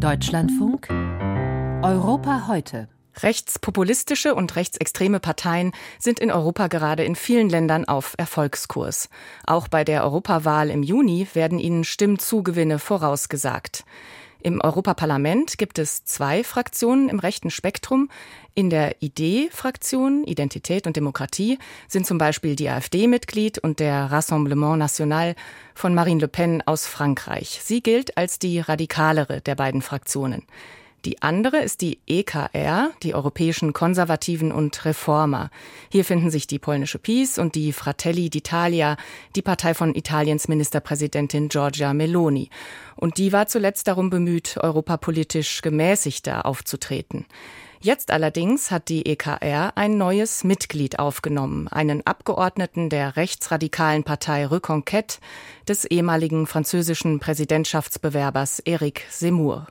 Deutschlandfunk 0.00 0.88
Europa 1.82 2.46
heute. 2.48 2.88
Rechtspopulistische 3.18 4.34
und 4.34 4.56
rechtsextreme 4.56 5.20
Parteien 5.20 5.72
sind 5.98 6.20
in 6.20 6.30
Europa 6.30 6.68
gerade 6.68 7.04
in 7.04 7.16
vielen 7.16 7.50
Ländern 7.50 7.84
auf 7.84 8.14
Erfolgskurs. 8.16 9.10
Auch 9.46 9.68
bei 9.68 9.84
der 9.84 10.02
Europawahl 10.04 10.70
im 10.70 10.82
Juni 10.82 11.28
werden 11.34 11.58
ihnen 11.58 11.84
Stimmzugewinne 11.84 12.78
vorausgesagt. 12.78 13.84
Im 14.42 14.60
Europaparlament 14.60 15.58
gibt 15.58 15.78
es 15.78 16.04
zwei 16.04 16.42
Fraktionen 16.44 17.08
im 17.08 17.18
rechten 17.18 17.50
Spektrum. 17.50 18.08
In 18.54 18.70
der 18.70 19.02
ID-Fraktion 19.02 20.24
Identität 20.24 20.86
und 20.86 20.96
Demokratie 20.96 21.58
sind 21.88 22.06
zum 22.06 22.16
Beispiel 22.16 22.56
die 22.56 22.68
AfD 22.68 23.06
Mitglied 23.06 23.58
und 23.58 23.80
der 23.80 24.10
Rassemblement 24.10 24.78
National 24.78 25.34
von 25.74 25.94
Marine 25.94 26.22
Le 26.22 26.28
Pen 26.28 26.62
aus 26.64 26.86
Frankreich. 26.86 27.60
Sie 27.62 27.82
gilt 27.82 28.16
als 28.16 28.38
die 28.38 28.60
radikalere 28.60 29.42
der 29.42 29.54
beiden 29.54 29.82
Fraktionen. 29.82 30.46
Die 31.06 31.22
andere 31.22 31.58
ist 31.58 31.80
die 31.80 31.98
EKR, 32.06 32.90
die 33.02 33.14
Europäischen 33.14 33.72
Konservativen 33.72 34.52
und 34.52 34.84
Reformer. 34.84 35.50
Hier 35.90 36.04
finden 36.04 36.30
sich 36.30 36.46
die 36.46 36.58
polnische 36.58 36.98
PiS 36.98 37.38
und 37.38 37.54
die 37.54 37.72
Fratelli 37.72 38.26
d'Italia, 38.26 38.98
die 39.34 39.40
Partei 39.40 39.72
von 39.72 39.94
Italiens 39.94 40.46
Ministerpräsidentin 40.48 41.48
Giorgia 41.48 41.94
Meloni. 41.94 42.50
Und 42.96 43.16
die 43.16 43.32
war 43.32 43.46
zuletzt 43.46 43.88
darum 43.88 44.10
bemüht, 44.10 44.58
europapolitisch 44.58 45.62
gemäßigter 45.62 46.44
aufzutreten. 46.44 47.24
Jetzt 47.82 48.10
allerdings 48.10 48.70
hat 48.70 48.90
die 48.90 49.06
EKR 49.06 49.72
ein 49.76 49.96
neues 49.96 50.44
Mitglied 50.44 50.98
aufgenommen, 50.98 51.66
einen 51.68 52.06
Abgeordneten 52.06 52.90
der 52.90 53.16
rechtsradikalen 53.16 54.04
Partei 54.04 54.44
Reconquête 54.44 55.18
des 55.66 55.86
ehemaligen 55.86 56.46
französischen 56.46 57.20
Präsidentschaftsbewerbers 57.20 58.60
Eric 58.66 59.06
Zemmour. 59.10 59.66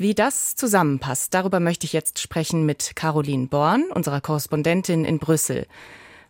Wie 0.00 0.14
das 0.14 0.54
zusammenpasst, 0.54 1.34
darüber 1.34 1.58
möchte 1.58 1.84
ich 1.84 1.92
jetzt 1.92 2.20
sprechen 2.20 2.64
mit 2.64 2.94
Caroline 2.94 3.48
Born, 3.48 3.86
unserer 3.92 4.20
Korrespondentin 4.20 5.04
in 5.04 5.18
Brüssel. 5.18 5.66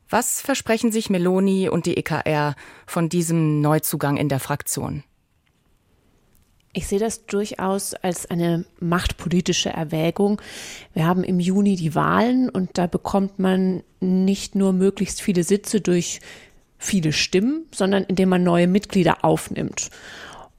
Was 0.08 0.40
versprechen 0.40 0.90
sich 0.90 1.10
Meloni 1.10 1.68
und 1.68 1.84
die 1.84 1.98
EKR 1.98 2.56
von 2.86 3.10
diesem 3.10 3.60
Neuzugang 3.60 4.16
in 4.16 4.30
der 4.30 4.40
Fraktion? 4.40 5.04
Ich 6.72 6.86
sehe 6.86 6.98
das 6.98 7.26
durchaus 7.26 7.92
als 7.92 8.30
eine 8.30 8.64
machtpolitische 8.80 9.68
Erwägung. 9.68 10.40
Wir 10.94 11.06
haben 11.06 11.22
im 11.22 11.38
Juni 11.38 11.76
die 11.76 11.94
Wahlen 11.94 12.48
und 12.48 12.78
da 12.78 12.86
bekommt 12.86 13.38
man 13.38 13.82
nicht 14.00 14.54
nur 14.54 14.72
möglichst 14.72 15.20
viele 15.20 15.44
Sitze 15.44 15.82
durch 15.82 16.20
viele 16.78 17.12
Stimmen, 17.12 17.66
sondern 17.74 18.04
indem 18.04 18.30
man 18.30 18.42
neue 18.42 18.66
Mitglieder 18.66 19.26
aufnimmt. 19.26 19.90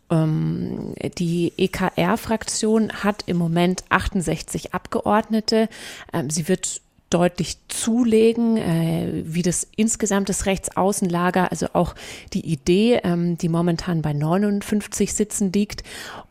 Ähm, 0.10 0.94
die 1.18 1.54
EKR-Fraktion 1.58 3.04
hat 3.04 3.24
im 3.28 3.38
Moment 3.38 3.84
68 3.90 4.74
Abgeordnete. 4.74 5.70
Ähm, 6.14 6.30
sie 6.30 6.48
wird 6.48 6.82
deutlich 7.10 7.58
zulegen, 7.70 8.58
äh, 8.58 9.24
wie 9.26 9.42
das 9.42 9.68
insgesamt 9.76 10.30
das 10.30 10.46
Rechtsaußenlager, 10.46 11.52
also 11.52 11.68
auch 11.74 11.96
die 12.34 12.46
Idee, 12.46 13.00
ähm, 13.04 13.38
die 13.38 13.50
momentan 13.50 14.02
bei 14.02 14.14
59 14.14 15.14
Sitzen 15.14 15.52
liegt. 15.52 15.84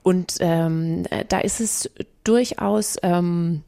Und 0.02 0.36
ähm, 0.40 1.04
da 1.28 1.40
ist 1.40 1.60
es 1.60 1.90
durchaus 2.22 2.96
ähm, 3.02 3.64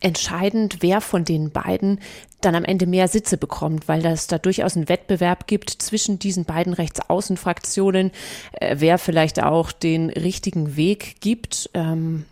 entscheidend, 0.00 0.78
wer 0.80 1.00
von 1.00 1.24
den 1.24 1.50
beiden 1.50 2.00
dann 2.40 2.54
am 2.54 2.64
Ende 2.64 2.86
mehr 2.86 3.08
Sitze 3.08 3.36
bekommt, 3.36 3.88
weil 3.88 4.02
das 4.02 4.26
da 4.26 4.38
durchaus 4.38 4.76
einen 4.76 4.88
Wettbewerb 4.88 5.46
gibt 5.46 5.70
zwischen 5.70 6.18
diesen 6.18 6.44
beiden 6.44 6.72
Rechtsaußenfraktionen, 6.72 8.10
äh, 8.52 8.76
wer 8.78 8.98
vielleicht 8.98 9.42
auch 9.42 9.70
den 9.72 10.10
richtigen 10.10 10.76
Weg 10.76 11.20
gibt. 11.20 11.70
Ähm, 11.74 12.24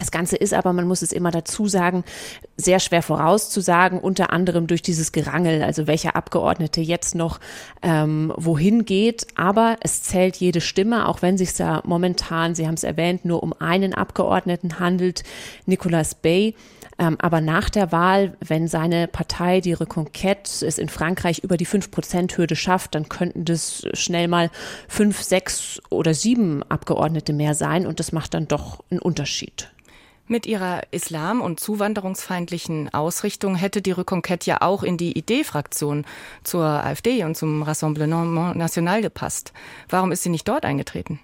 das 0.00 0.10
Ganze 0.10 0.36
ist 0.36 0.52
aber, 0.52 0.72
man 0.72 0.88
muss 0.88 1.02
es 1.02 1.12
immer 1.12 1.30
dazu 1.30 1.68
sagen, 1.68 2.02
sehr 2.56 2.80
schwer 2.80 3.00
vorauszusagen, 3.00 4.00
unter 4.00 4.32
anderem 4.32 4.66
durch 4.66 4.82
dieses 4.82 5.12
Gerangel, 5.12 5.62
also 5.62 5.86
welcher 5.86 6.16
Abgeordnete 6.16 6.80
jetzt 6.80 7.14
noch 7.14 7.38
ähm, 7.80 8.32
wohin 8.36 8.84
geht. 8.84 9.28
Aber 9.36 9.76
es 9.82 10.02
zählt 10.02 10.36
jede 10.36 10.60
Stimme, 10.60 11.08
auch 11.08 11.22
wenn 11.22 11.38
sich 11.38 11.54
da 11.54 11.80
momentan, 11.84 12.56
Sie 12.56 12.66
haben 12.66 12.74
es 12.74 12.82
erwähnt, 12.82 13.24
nur 13.24 13.42
um 13.42 13.54
einen 13.60 13.94
Abgeordneten 13.94 14.80
handelt, 14.80 15.22
Nicolas 15.64 16.16
Bay. 16.16 16.56
Ähm, 16.98 17.16
aber 17.20 17.40
nach 17.40 17.70
der 17.70 17.92
Wahl, 17.92 18.36
wenn 18.40 18.68
seine 18.68 19.06
Partei, 19.08 19.60
die 19.60 19.74
Reconquête, 19.76 20.64
es 20.64 20.78
in 20.78 20.88
Frankreich 20.88 21.40
über 21.40 21.56
die 21.56 21.66
5-Prozent-Hürde 21.66 22.56
schafft, 22.56 22.94
dann 22.94 23.08
könnten 23.08 23.44
das 23.44 23.86
schnell 23.94 24.28
mal 24.28 24.50
fünf, 24.88 25.22
sechs 25.22 25.80
oder 25.90 26.14
sieben 26.14 26.62
Abgeordnete 26.64 27.32
mehr 27.32 27.54
sein. 27.54 27.86
Und 27.86 28.00
das 28.00 28.12
macht 28.12 28.34
dann 28.34 28.48
doch 28.48 28.82
einen 28.90 29.00
Unterschied. 29.00 29.70
Mit 30.26 30.46
ihrer 30.46 30.82
islam- 30.90 31.42
und 31.42 31.60
zuwanderungsfeindlichen 31.60 32.92
Ausrichtung 32.94 33.56
hätte 33.56 33.82
die 33.82 33.94
Reconquête 33.94 34.46
ja 34.46 34.62
auch 34.62 34.82
in 34.82 34.96
die 34.96 35.16
Idee-Fraktion 35.18 36.06
zur 36.44 36.64
AfD 36.64 37.24
und 37.24 37.36
zum 37.36 37.62
Rassemblement 37.62 38.56
National 38.56 39.02
gepasst. 39.02 39.52
Warum 39.90 40.12
ist 40.12 40.22
sie 40.22 40.30
nicht 40.30 40.48
dort 40.48 40.64
eingetreten? 40.64 41.20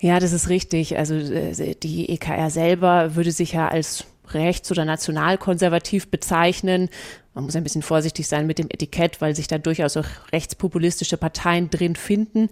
Ja, 0.00 0.20
das 0.20 0.32
ist 0.32 0.48
richtig. 0.48 0.96
Also 0.98 1.14
äh, 1.14 1.74
die 1.74 2.10
EKR 2.10 2.50
selber 2.50 3.16
würde 3.16 3.32
sich 3.32 3.52
ja 3.52 3.68
als 3.68 4.04
rechts- 4.30 4.70
oder 4.70 4.84
nationalkonservativ 4.84 6.08
bezeichnen. 6.08 6.90
Man 7.34 7.44
muss 7.44 7.56
ein 7.56 7.62
bisschen 7.64 7.82
vorsichtig 7.82 8.28
sein 8.28 8.46
mit 8.46 8.58
dem 8.58 8.68
Etikett, 8.70 9.20
weil 9.20 9.34
sich 9.36 9.46
da 9.46 9.58
durchaus 9.58 9.96
auch 9.96 10.06
rechtspopulistische 10.32 11.16
Parteien 11.16 11.70
drin 11.70 11.96
finden. 11.96 12.50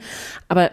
Aber 0.48 0.70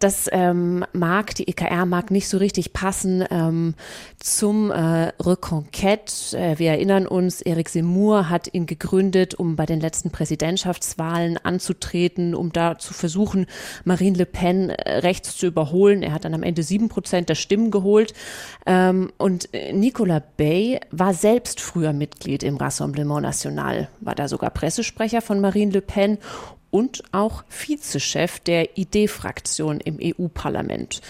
das 0.00 0.28
ähm, 0.32 0.84
mag, 0.92 1.34
die 1.34 1.48
EKR 1.48 1.86
mag 1.86 2.10
nicht 2.10 2.28
so 2.28 2.36
richtig 2.38 2.72
passen 2.72 3.24
ähm, 3.30 3.74
zum 4.18 4.70
äh, 4.70 5.12
Reconquête. 5.18 6.36
Äh, 6.36 6.58
wir 6.58 6.70
erinnern 6.70 7.06
uns, 7.06 7.40
Eric 7.40 7.68
Zemmour 7.68 8.28
hat 8.28 8.52
ihn 8.52 8.66
gegründet, 8.66 9.34
um 9.34 9.56
bei 9.56 9.64
den 9.64 9.80
letzten 9.80 10.10
Präsidentschaftswahlen 10.10 11.38
anzutreten, 11.38 12.34
um 12.34 12.52
da 12.52 12.78
zu 12.78 12.94
versuchen, 12.94 13.46
Marine 13.84 14.18
Le 14.18 14.26
Pen 14.26 14.70
äh, 14.70 14.98
rechts 14.98 15.36
zu 15.36 15.46
überholen. 15.46 16.02
Er 16.02 16.12
hat 16.12 16.24
dann 16.24 16.34
am 16.34 16.42
Ende 16.42 16.62
sieben 16.62 16.88
Prozent 16.88 17.28
der 17.28 17.34
Stimmen 17.36 17.70
geholt. 17.70 18.12
Ähm, 18.66 19.12
und 19.18 19.54
äh, 19.54 19.72
Nicolas 19.72 20.22
Bay 20.36 20.80
war 20.90 21.14
selbst 21.14 21.60
früher 21.60 21.92
Mitglied 21.92 22.42
im 22.42 22.56
Rassemblement 22.56 23.22
National, 23.22 23.88
war 24.00 24.14
da 24.14 24.28
sogar 24.28 24.50
Pressesprecher 24.50 25.22
von 25.22 25.40
Marine 25.40 25.72
Le 25.72 25.80
Pen 25.80 26.18
und 26.72 27.04
auch 27.12 27.44
Vizechef 27.48 28.40
der 28.40 28.76
ID-Fraktion 28.76 29.78
im 29.78 29.98
EU-Parlament. 30.02 31.02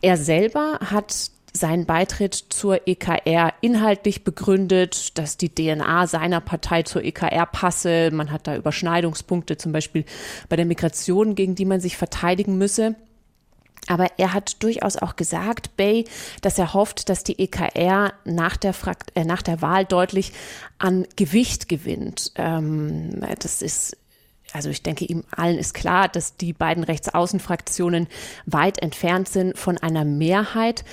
Er 0.00 0.16
selber 0.16 0.78
hat 0.80 1.30
seinen 1.52 1.84
Beitritt 1.84 2.34
zur 2.34 2.88
EKR 2.88 3.52
inhaltlich 3.60 4.24
begründet, 4.24 5.18
dass 5.18 5.36
die 5.36 5.50
DNA 5.50 6.06
seiner 6.06 6.40
Partei 6.40 6.82
zur 6.82 7.04
EKR 7.04 7.44
passe. 7.46 8.10
Man 8.10 8.30
hat 8.32 8.46
da 8.46 8.56
Überschneidungspunkte, 8.56 9.58
zum 9.58 9.72
Beispiel 9.72 10.04
bei 10.48 10.56
der 10.56 10.64
Migration, 10.64 11.34
gegen 11.34 11.54
die 11.54 11.66
man 11.66 11.80
sich 11.80 11.98
verteidigen 11.98 12.56
müsse. 12.56 12.94
Aber 13.88 14.06
er 14.16 14.32
hat 14.32 14.62
durchaus 14.62 14.96
auch 14.96 15.16
gesagt, 15.16 15.76
Bay, 15.76 16.04
dass 16.40 16.58
er 16.58 16.72
hofft, 16.72 17.08
dass 17.08 17.24
die 17.24 17.38
EKR 17.38 18.12
nach 18.24 18.56
der, 18.56 18.72
Frakt 18.72 19.10
äh, 19.16 19.24
nach 19.24 19.42
der 19.42 19.60
Wahl 19.60 19.84
deutlich 19.84 20.32
an 20.78 21.06
Gewicht 21.16 21.68
gewinnt. 21.68 22.32
Ähm, 22.36 23.20
das 23.40 23.60
ist 23.60 23.96
also 24.52 24.70
ich 24.70 24.82
denke, 24.82 25.04
ihm 25.04 25.24
allen 25.30 25.58
ist 25.58 25.74
klar, 25.74 26.08
dass 26.08 26.36
die 26.36 26.52
beiden 26.52 26.84
Rechtsaußenfraktionen 26.84 28.06
weit 28.46 28.80
entfernt 28.82 29.28
sind 29.28 29.58
von 29.58 29.78
einer 29.78 30.04
Mehrheit. 30.04 30.84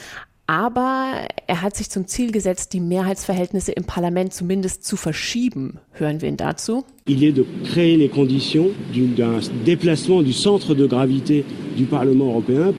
Aber 0.47 1.28
er 1.46 1.62
hat 1.62 1.75
sich 1.75 1.92
zum 1.92 2.08
Ziel 2.08 2.31
gesetzt, 2.31 2.74
die 2.74 2.80
Mehrheitsverhältnisse 2.80 3.72
im 3.72 3.84
Parlament 3.84 4.34
zumindest 4.34 4.84
zu 4.84 4.96
verschieben. 4.96 5.80
Hören 5.92 6.22
wir 6.22 6.30
ihn 6.30 6.38
dazu. 6.38 6.86
Il 7.06 7.22
est 7.24 7.38
de 7.38 7.46
créer 7.66 7.98
les 7.98 8.09
conditions 8.09 8.72
d'un 8.92 9.40
déplacement 9.64 10.24
du 10.24 10.34
centre 10.34 10.74
de 10.74 10.88
gravité 10.88 11.46
du 11.78 11.86
Parlement 11.86 12.31
européen 12.31 12.74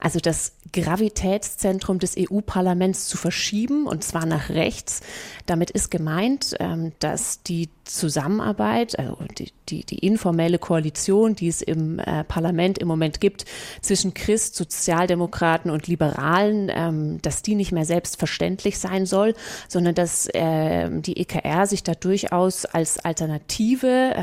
also 0.00 0.20
das 0.20 0.52
Gravitätszentrum 0.72 1.98
des 1.98 2.14
EU-Parlaments 2.18 3.08
zu 3.08 3.16
verschieben, 3.16 3.86
und 3.86 4.04
zwar 4.04 4.26
nach 4.26 4.50
rechts. 4.50 5.00
Damit 5.46 5.70
ist 5.70 5.90
gemeint, 5.90 6.54
ähm, 6.60 6.92
dass 6.98 7.42
die 7.42 7.70
Zusammenarbeit, 7.84 8.98
also 8.98 9.16
die, 9.38 9.50
die, 9.68 9.84
die 9.84 9.98
informelle 9.98 10.58
Koalition, 10.58 11.34
die 11.34 11.48
es 11.48 11.62
im 11.62 11.98
äh, 11.98 12.22
Parlament 12.24 12.78
im 12.78 12.86
Moment 12.86 13.20
gibt, 13.20 13.46
zwischen 13.80 14.14
Christ, 14.14 14.56
Sozialdemokraten 14.56 15.70
und 15.70 15.86
Liberalen, 15.86 16.70
ähm, 16.72 17.22
dass 17.22 17.42
die 17.42 17.54
nicht 17.54 17.72
mehr 17.72 17.86
selbstverständlich 17.86 18.78
sein 18.78 19.06
soll, 19.06 19.34
sondern 19.68 19.94
dass 19.94 20.28
ähm, 20.34 21.02
die 21.02 21.16
EKR 21.16 21.66
sich 21.66 21.82
da 21.82 21.94
durchaus 21.94 22.66
als 22.66 22.98
Alternative 22.98 24.14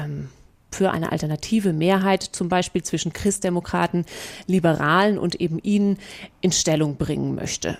für 0.76 0.92
eine 0.92 1.12
alternative 1.12 1.74
Mehrheit, 1.74 2.22
zum 2.22 2.50
Beispiel 2.50 2.84
zwischen 2.84 3.14
Christdemokraten, 3.14 4.06
Liberalen 4.46 5.18
und 5.18 5.36
eben 5.36 5.60
ihnen 5.60 5.98
in 6.42 6.52
Stellung 6.52 6.98
bringen 6.98 7.34
möchte. 7.34 7.78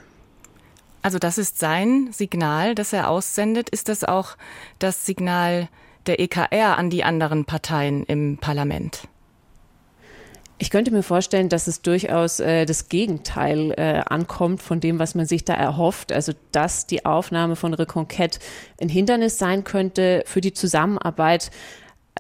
Also 1.02 1.20
das 1.20 1.38
ist 1.38 1.60
sein 1.60 2.10
Signal, 2.12 2.74
das 2.74 2.92
er 2.92 3.10
aussendet. 3.10 3.70
Ist 3.70 3.90
das 3.90 4.04
auch 4.04 4.38
das 4.80 5.06
Signal 5.06 5.70
der 6.08 6.20
EKR 6.20 6.78
an 6.78 6.90
die 6.90 7.04
anderen 7.04 7.46
Parteien 7.46 8.04
im 8.06 8.38
Parlament? 8.40 9.08
Ich 10.58 10.70
könnte 10.70 10.90
mir 10.90 11.04
vorstellen, 11.04 11.50
dass 11.50 11.68
es 11.68 11.82
durchaus 11.82 12.40
äh, 12.40 12.66
das 12.66 12.88
Gegenteil 12.88 13.72
äh, 13.72 14.02
ankommt 14.06 14.62
von 14.62 14.80
dem, 14.80 15.00
was 15.00 15.14
man 15.14 15.26
sich 15.26 15.44
da 15.44 15.54
erhofft. 15.54 16.14
Also, 16.14 16.32
dass 16.54 16.88
die 16.88 17.06
Aufnahme 17.06 17.58
von 17.58 17.76
Reconquête 17.76 18.40
ein 18.82 18.88
Hindernis 18.88 19.38
sein 19.38 19.66
könnte 19.66 20.24
für 20.26 20.40
die 20.40 20.54
Zusammenarbeit, 20.54 21.52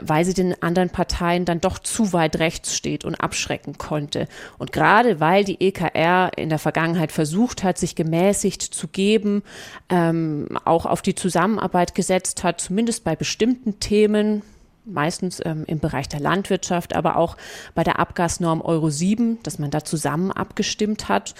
weil 0.01 0.25
sie 0.25 0.33
den 0.33 0.61
anderen 0.61 0.89
Parteien 0.89 1.45
dann 1.45 1.61
doch 1.61 1.79
zu 1.79 2.13
weit 2.13 2.39
rechts 2.39 2.75
steht 2.75 3.05
und 3.05 3.15
abschrecken 3.15 3.77
konnte. 3.77 4.27
Und 4.57 4.71
gerade 4.71 5.19
weil 5.19 5.43
die 5.43 5.61
EKR 5.61 6.31
in 6.37 6.49
der 6.49 6.59
Vergangenheit 6.59 7.11
versucht 7.11 7.63
hat, 7.63 7.77
sich 7.77 7.95
gemäßigt 7.95 8.61
zu 8.61 8.87
geben, 8.87 9.43
ähm, 9.89 10.47
auch 10.65 10.85
auf 10.85 11.01
die 11.01 11.15
Zusammenarbeit 11.15 11.95
gesetzt 11.95 12.43
hat, 12.43 12.59
zumindest 12.59 13.03
bei 13.03 13.15
bestimmten 13.15 13.79
Themen, 13.79 14.41
meistens 14.85 15.41
ähm, 15.43 15.63
im 15.67 15.79
Bereich 15.79 16.07
der 16.07 16.19
Landwirtschaft, 16.19 16.95
aber 16.95 17.17
auch 17.17 17.37
bei 17.73 17.83
der 17.83 17.99
Abgasnorm 17.99 18.61
Euro 18.61 18.89
7, 18.89 19.39
dass 19.43 19.59
man 19.59 19.71
da 19.71 19.83
zusammen 19.83 20.31
abgestimmt 20.31 21.09
hat. 21.09 21.35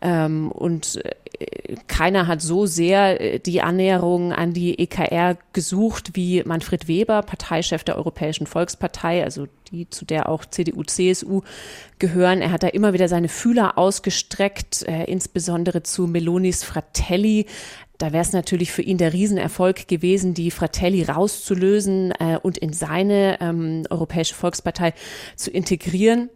Ähm, 0.00 0.50
und 0.50 1.00
äh, 1.04 1.76
keiner 1.86 2.26
hat 2.26 2.42
so 2.42 2.66
sehr 2.66 3.20
äh, 3.20 3.38
die 3.38 3.62
Annäherung 3.62 4.32
an 4.32 4.52
die 4.52 4.78
EKR 4.78 5.36
gesucht 5.52 6.10
wie 6.14 6.42
Manfred 6.44 6.88
Weber, 6.88 7.22
Parteichef 7.22 7.84
der 7.84 7.96
Europäischen 7.96 8.46
Volkspartei, 8.46 9.24
also 9.24 9.46
die, 9.70 9.88
zu 9.90 10.04
der 10.04 10.28
auch 10.28 10.44
CDU, 10.44 10.82
CSU 10.82 11.42
gehören. 11.98 12.40
Er 12.40 12.52
hat 12.52 12.62
da 12.62 12.68
immer 12.68 12.92
wieder 12.92 13.08
seine 13.08 13.28
Fühler 13.28 13.78
ausgestreckt, 13.78 14.82
äh, 14.88 15.04
insbesondere 15.04 15.82
zu 15.82 16.06
Melonis 16.06 16.64
Fratelli. 16.64 17.46
Da 17.98 18.12
wäre 18.12 18.22
es 18.22 18.32
natürlich 18.32 18.70
für 18.70 18.82
ihn 18.82 18.96
der 18.96 19.12
Riesenerfolg 19.12 19.88
gewesen, 19.88 20.32
die 20.32 20.52
Fratelli 20.52 21.02
rauszulösen 21.02 22.12
äh, 22.12 22.38
und 22.40 22.56
in 22.56 22.72
seine 22.72 23.40
ähm, 23.40 23.84
Europäische 23.90 24.36
Volkspartei 24.36 24.94
zu 25.34 25.50
integrieren. 25.50 26.30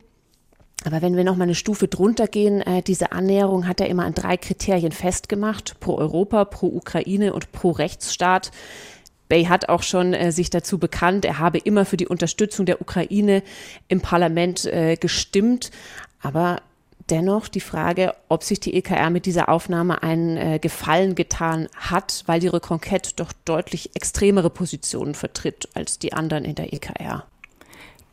Aber 0.84 1.00
wenn 1.00 1.16
wir 1.16 1.22
noch 1.22 1.36
mal 1.36 1.44
eine 1.44 1.54
Stufe 1.54 1.86
drunter 1.86 2.26
gehen, 2.26 2.60
äh, 2.60 2.82
diese 2.82 3.12
Annäherung 3.12 3.68
hat 3.68 3.80
er 3.80 3.88
immer 3.88 4.04
an 4.04 4.14
drei 4.14 4.36
Kriterien 4.36 4.90
festgemacht: 4.90 5.78
pro 5.78 5.96
Europa, 5.96 6.44
pro 6.44 6.66
Ukraine 6.66 7.32
und 7.32 7.52
pro 7.52 7.70
Rechtsstaat. 7.70 8.50
Bay 9.28 9.44
hat 9.44 9.68
auch 9.68 9.84
schon 9.84 10.14
äh, 10.14 10.32
sich 10.32 10.50
dazu 10.50 10.78
bekannt, 10.78 11.24
er 11.24 11.38
habe 11.38 11.58
immer 11.58 11.84
für 11.84 11.96
die 11.96 12.08
Unterstützung 12.08 12.66
der 12.66 12.80
Ukraine 12.80 13.42
im 13.86 14.00
Parlament 14.00 14.64
äh, 14.66 14.96
gestimmt. 14.96 15.70
Aber 16.20 16.60
dennoch 17.10 17.49
die 17.49 17.60
Frage, 17.60 18.14
ob 18.28 18.43
sich 18.43 18.60
die 18.60 18.75
EKR 18.75 19.10
mit 19.10 19.26
dieser 19.26 19.49
Aufnahme 19.49 20.02
einen 20.02 20.37
äh, 20.37 20.58
Gefallen 20.58 21.14
getan 21.14 21.69
hat, 21.76 22.25
weil 22.26 22.40
die 22.40 22.50
Reconquête 22.50 23.14
doch 23.16 23.32
deutlich 23.44 23.90
extremere 23.94 24.50
Positionen 24.50 25.14
vertritt 25.14 25.69
als 25.75 25.99
die 25.99 26.12
anderen 26.12 26.44
in 26.44 26.54
der 26.54 26.72
EKR. 26.72 27.26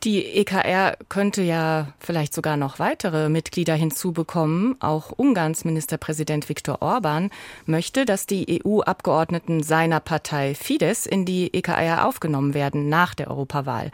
Die 0.04 0.24
EKR 0.24 0.96
könnte 1.10 1.42
ja 1.42 1.92
vielleicht 1.98 2.32
sogar 2.32 2.56
noch 2.56 2.78
weitere 2.78 3.28
Mitglieder 3.28 3.74
hinzubekommen. 3.74 4.80
Auch 4.80 5.12
Ungarns 5.14 5.66
Ministerpräsident 5.66 6.48
Viktor 6.48 6.80
Orban 6.80 7.28
möchte, 7.66 8.06
dass 8.06 8.24
die 8.24 8.62
EU-Abgeordneten 8.64 9.62
seiner 9.62 10.00
Partei 10.00 10.54
Fidesz 10.54 11.04
in 11.04 11.26
die 11.26 11.52
EKR 11.52 12.06
aufgenommen 12.06 12.54
werden 12.54 12.88
nach 12.88 13.14
der 13.14 13.30
Europawahl. 13.30 13.90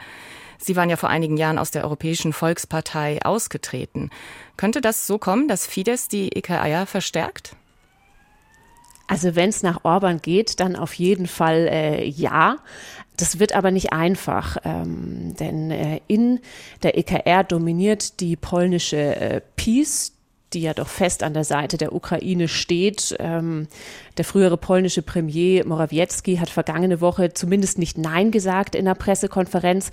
Sie 0.57 0.75
waren 0.75 0.89
ja 0.89 0.97
vor 0.97 1.09
einigen 1.09 1.37
Jahren 1.37 1.57
aus 1.57 1.71
der 1.71 1.83
Europäischen 1.83 2.33
Volkspartei 2.33 3.19
ausgetreten. 3.23 4.09
Könnte 4.57 4.81
das 4.81 5.07
so 5.07 5.17
kommen, 5.17 5.47
dass 5.47 5.67
Fidesz 5.67 6.07
die 6.07 6.35
EKR 6.35 6.85
verstärkt? 6.85 7.55
Also 9.07 9.35
wenn 9.35 9.49
es 9.49 9.63
nach 9.63 9.85
Orban 9.85 10.21
geht, 10.21 10.59
dann 10.59 10.75
auf 10.75 10.93
jeden 10.93 11.27
Fall 11.27 11.67
äh, 11.71 12.05
ja. 12.05 12.57
Das 13.15 13.39
wird 13.39 13.53
aber 13.55 13.71
nicht 13.71 13.93
einfach, 13.93 14.57
ähm, 14.63 15.33
denn 15.39 15.71
äh, 15.71 16.01
in 16.07 16.39
der 16.83 16.97
EKR 16.97 17.43
dominiert 17.43 18.19
die 18.19 18.35
polnische 18.35 19.15
äh, 19.15 19.41
PiS, 19.55 20.16
die 20.53 20.61
ja 20.61 20.73
doch 20.73 20.87
fest 20.87 21.23
an 21.23 21.33
der 21.33 21.43
Seite 21.43 21.77
der 21.77 21.93
Ukraine 21.93 22.47
steht. 22.47 23.15
Ähm, 23.19 23.67
der 24.17 24.25
frühere 24.25 24.57
polnische 24.57 25.01
Premier 25.01 25.65
Morawiecki 25.65 26.37
hat 26.37 26.49
vergangene 26.49 27.01
Woche 27.01 27.33
zumindest 27.33 27.77
nicht 27.77 27.97
Nein 27.97 28.31
gesagt 28.31 28.75
in 28.75 28.85
der 28.85 28.95
Pressekonferenz, 28.95 29.91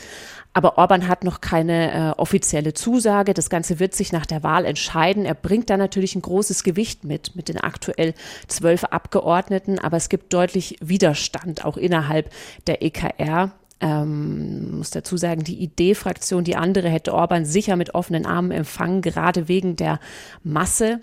aber 0.53 0.79
Orban 0.79 1.09
hat 1.09 1.25
noch 1.25 1.41
keine 1.41 1.93
äh, 1.93 2.11
offizielle 2.21 2.75
Zusage. 2.75 3.35
Das 3.35 3.51
Ganze 3.51 3.81
wird 3.81 3.95
sich 3.95 4.13
nach 4.13 4.27
der 4.27 4.45
Wahl 4.45 4.65
entscheiden. 4.65 5.25
Er 5.25 5.35
bringt 5.35 5.69
da 5.69 5.77
natürlich 5.77 6.15
ein 6.15 6.23
großes 6.23 6.63
Gewicht 6.63 7.05
mit, 7.05 7.35
mit 7.35 7.49
den 7.49 7.59
aktuell 7.59 8.15
zwölf 8.47 8.85
Abgeordneten, 8.85 9.81
aber 9.81 9.97
es 9.97 10.09
gibt 10.09 10.33
deutlich 10.33 10.77
Widerstand 10.81 11.65
auch 11.65 11.77
innerhalb 11.77 12.31
der 12.69 12.83
EKR. 12.83 13.51
Ähm, 13.81 14.79
muss 14.79 14.91
dazu 14.91 15.17
sagen, 15.17 15.45
die 15.45 15.63
Idee-Fraktion, 15.63 16.45
die 16.45 16.57
andere 16.57 16.89
hätte 16.89 17.13
Orban 17.13 17.45
sicher 17.45 17.77
mit 17.77 17.95
offenen 17.95 18.25
Armen 18.25 18.51
empfangen, 18.51 19.03
gerade 19.03 19.49
wegen 19.49 19.77
der 19.77 20.01
Masse. 20.43 21.01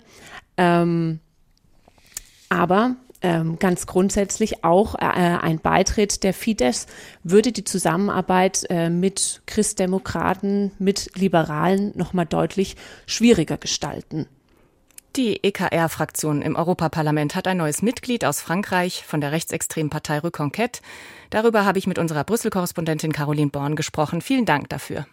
Ähm, 0.56 1.20
aber 2.48 2.96
ähm, 3.22 3.58
ganz 3.58 3.86
grundsätzlich 3.86 4.64
auch 4.64 4.96
äh, 4.96 4.98
ein 4.98 5.60
Beitritt 5.60 6.24
der 6.24 6.34
Fidesz 6.34 6.86
würde 7.22 7.52
die 7.52 7.64
Zusammenarbeit 7.64 8.64
äh, 8.68 8.90
mit 8.90 9.42
Christdemokraten, 9.46 10.72
mit 10.78 11.10
Liberalen 11.16 11.92
nochmal 11.96 12.26
deutlich 12.26 12.76
schwieriger 13.06 13.58
gestalten. 13.58 14.26
Die 15.16 15.44
EKR-Fraktion 15.44 16.40
im 16.40 16.56
Europaparlament 16.56 17.34
hat 17.34 17.46
ein 17.46 17.58
neues 17.58 17.82
Mitglied 17.82 18.24
aus 18.24 18.40
Frankreich 18.40 19.04
von 19.06 19.20
der 19.20 19.30
rechtsextremen 19.30 19.90
Partei 19.90 20.18
Reconquête. 20.18 20.80
Darüber 21.28 21.66
habe 21.66 21.78
ich 21.78 21.86
mit 21.86 21.98
unserer 21.98 22.24
Brüssel-Korrespondentin 22.24 23.12
Caroline 23.12 23.50
Born 23.50 23.76
gesprochen. 23.76 24.22
Vielen 24.22 24.46
Dank 24.46 24.70
dafür. 24.70 25.06